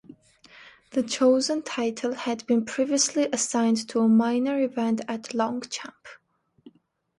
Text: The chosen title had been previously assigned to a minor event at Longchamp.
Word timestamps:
The 0.93 1.03
chosen 1.03 1.61
title 1.61 2.15
had 2.15 2.47
been 2.47 2.65
previously 2.65 3.27
assigned 3.31 3.87
to 3.89 3.99
a 3.99 4.07
minor 4.07 4.59
event 4.59 5.01
at 5.07 5.35
Longchamp. 5.35 6.07